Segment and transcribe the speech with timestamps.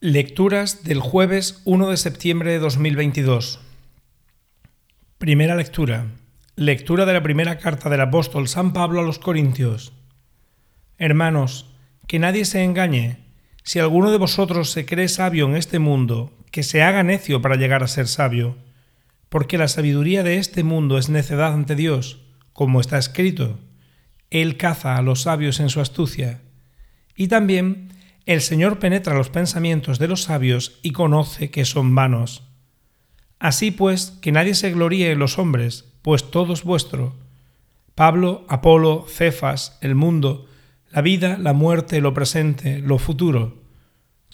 [0.00, 3.58] Lecturas del jueves 1 de septiembre de 2022.
[5.18, 6.06] Primera lectura.
[6.54, 9.92] Lectura de la primera carta del apóstol San Pablo a los Corintios.
[10.98, 11.74] Hermanos,
[12.06, 13.24] que nadie se engañe.
[13.64, 17.56] Si alguno de vosotros se cree sabio en este mundo, que se haga necio para
[17.56, 18.56] llegar a ser sabio,
[19.28, 22.20] porque la sabiduría de este mundo es necedad ante Dios,
[22.52, 23.58] como está escrito.
[24.30, 26.40] Él caza a los sabios en su astucia.
[27.16, 27.97] Y también
[28.28, 32.42] el Señor penetra los pensamientos de los sabios y conoce que son vanos.
[33.38, 37.16] Así pues, que nadie se gloríe en los hombres, pues todo es vuestro.
[37.94, 40.46] Pablo, Apolo, Cefas, el mundo,
[40.90, 43.62] la vida, la muerte, lo presente, lo futuro.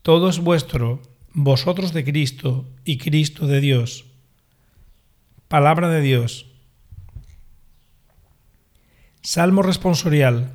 [0.00, 1.02] Todo es vuestro,
[1.34, 4.06] vosotros de Cristo y Cristo de Dios.
[5.48, 6.46] Palabra de Dios.
[9.20, 10.54] Salmo responsorial.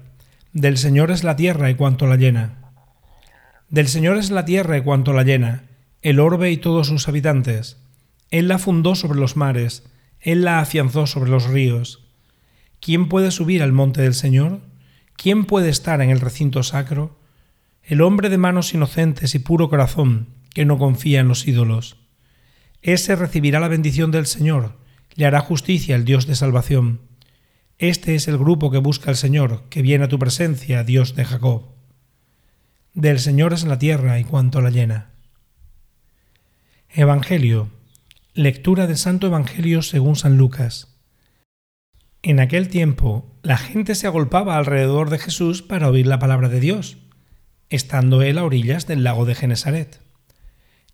[0.53, 2.66] Del Señor es la tierra y cuanto la llena.
[3.69, 5.63] Del Señor es la tierra y cuanto la llena,
[6.01, 7.77] el orbe y todos sus habitantes.
[8.31, 9.83] Él la fundó sobre los mares,
[10.21, 12.05] Él la afianzó sobre los ríos.
[12.79, 14.61] ¿Quién puede subir al monte del Señor?
[15.17, 17.19] ¿Quién puede estar en el recinto sacro?
[17.83, 21.97] El hombre de manos inocentes y puro corazón, que no confía en los ídolos.
[22.81, 24.77] Ese recibirá la bendición del Señor,
[25.15, 27.01] le hará justicia el Dios de salvación.
[27.79, 31.25] Este es el grupo que busca al Señor, que viene a tu presencia, Dios de
[31.25, 31.76] Jacob.
[32.97, 35.11] Del Señor es la tierra y cuanto la llena.
[36.89, 37.69] Evangelio.
[38.33, 40.97] Lectura del Santo Evangelio según San Lucas.
[42.23, 46.59] En aquel tiempo la gente se agolpaba alrededor de Jesús para oír la palabra de
[46.59, 46.97] Dios,
[47.69, 49.99] estando él a orillas del lago de Genesaret.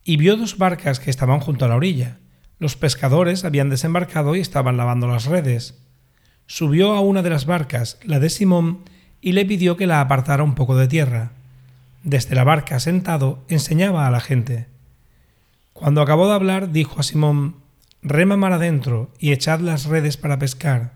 [0.04, 2.20] Y vio dos barcas que estaban junto a la orilla.
[2.60, 5.82] Los pescadores habían desembarcado y estaban lavando las redes.
[6.48, 8.84] Subió a una de las barcas, la de Simón,
[9.22, 11.32] y le pidió que la apartara un poco de tierra
[12.04, 14.68] desde la barca sentado, enseñaba a la gente.
[15.72, 17.56] Cuando acabó de hablar, dijo a Simón,
[18.02, 20.92] Rema mar adentro y echad las redes para pescar.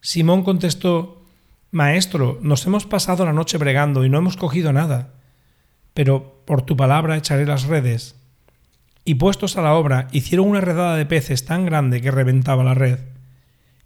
[0.00, 1.22] Simón contestó,
[1.70, 5.10] Maestro, nos hemos pasado la noche bregando y no hemos cogido nada,
[5.94, 8.16] pero por tu palabra echaré las redes.
[9.04, 12.74] Y puestos a la obra, hicieron una redada de peces tan grande que reventaba la
[12.74, 12.98] red.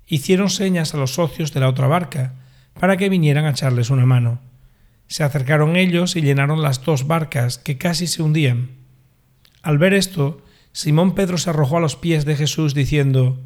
[0.06, 2.32] Hicieron señas a los socios de la otra barca
[2.80, 4.38] para que vinieran a echarles una mano.
[5.06, 8.70] Se acercaron ellos y llenaron las dos barcas, que casi se hundían.
[9.62, 10.42] Al ver esto,
[10.72, 13.38] Simón Pedro se arrojó a los pies de Jesús diciendo,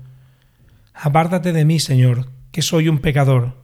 [0.94, 3.54] Apártate de mí, Señor, que soy un pecador.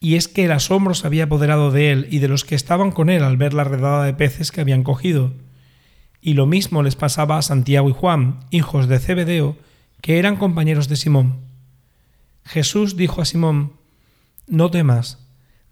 [0.00, 2.90] Y es que el asombro se había apoderado de él y de los que estaban
[2.90, 5.32] con él al ver la redada de peces que habían cogido.
[6.20, 9.56] Y lo mismo les pasaba a Santiago y Juan, hijos de Zebedeo,
[10.02, 11.40] que eran compañeros de Simón.
[12.44, 13.72] Jesús dijo a Simón,
[14.46, 15.25] No temas,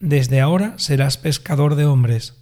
[0.04, 2.34] desde ahora serás pescador de hombres.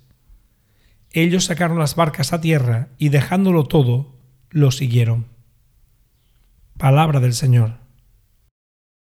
[1.13, 4.17] Ellos sacaron las barcas a tierra y dejándolo todo,
[4.51, 5.27] lo siguieron.
[6.77, 7.82] Palabra del Señor.